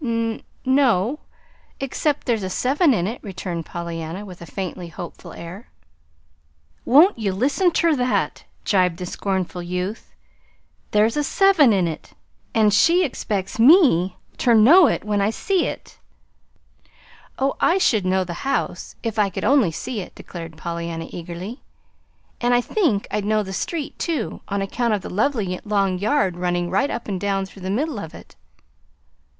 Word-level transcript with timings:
"N 0.03 0.41
no, 0.65 1.19
except 1.79 2.25
there's 2.25 2.41
a 2.41 2.49
seven 2.49 2.91
in 2.91 3.05
it," 3.05 3.19
returned 3.23 3.67
Pollyanna, 3.67 4.25
with 4.25 4.41
a 4.41 4.47
faintly 4.47 4.87
hopeful 4.87 5.31
air. 5.33 5.69
"Won't 6.85 7.19
ye 7.19 7.29
listen 7.29 7.69
ter 7.69 7.95
that?" 7.95 8.43
gibed 8.65 8.97
the 8.97 9.05
scornful 9.05 9.61
youth. 9.61 10.15
"There's 10.89 11.15
a 11.17 11.23
seven 11.23 11.71
in 11.71 11.87
it 11.87 12.13
an' 12.55 12.71
she 12.71 13.05
expects 13.05 13.59
me 13.59 14.17
ter 14.39 14.55
know 14.55 14.87
it 14.87 15.03
when 15.03 15.21
I 15.21 15.29
see 15.29 15.67
it!" 15.67 15.99
"Oh, 17.37 17.55
I 17.61 17.77
should 17.77 18.03
know 18.03 18.23
the 18.23 18.41
house, 18.41 18.95
if 19.03 19.19
I 19.19 19.29
could 19.29 19.43
only 19.43 19.69
see 19.69 19.99
it," 19.99 20.15
declared 20.15 20.57
Pollyanna, 20.57 21.09
eagerly; 21.11 21.61
"and 22.41 22.55
I 22.55 22.59
think 22.61 23.05
I'd 23.11 23.23
know 23.23 23.43
the 23.43 23.53
street, 23.53 23.99
too, 23.99 24.41
on 24.47 24.63
account 24.63 24.95
of 24.95 25.01
the 25.03 25.11
lovely 25.11 25.59
long 25.63 25.99
yard 25.99 26.37
running 26.37 26.71
right 26.71 26.89
up 26.89 27.07
and 27.07 27.21
down 27.21 27.45
through 27.45 27.61
the 27.61 27.69
middle 27.69 27.99
of 27.99 28.15
it." 28.15 28.35